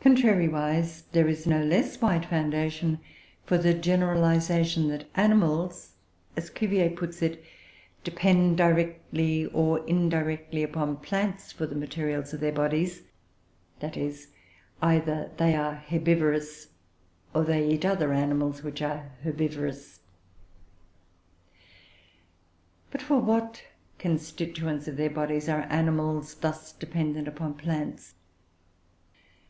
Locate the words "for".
3.44-3.58, 11.52-11.66, 23.02-23.20